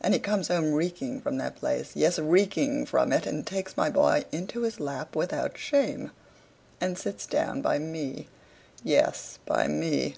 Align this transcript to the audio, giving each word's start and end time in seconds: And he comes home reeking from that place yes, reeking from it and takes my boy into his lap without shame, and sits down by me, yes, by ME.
And 0.00 0.14
he 0.14 0.20
comes 0.20 0.48
home 0.48 0.72
reeking 0.72 1.20
from 1.20 1.36
that 1.36 1.56
place 1.56 1.92
yes, 1.94 2.18
reeking 2.18 2.86
from 2.86 3.12
it 3.12 3.26
and 3.26 3.46
takes 3.46 3.76
my 3.76 3.90
boy 3.90 4.24
into 4.32 4.62
his 4.62 4.80
lap 4.80 5.14
without 5.14 5.58
shame, 5.58 6.10
and 6.80 6.96
sits 6.96 7.26
down 7.26 7.60
by 7.60 7.78
me, 7.78 8.28
yes, 8.82 9.38
by 9.44 9.66
ME. 9.68 10.16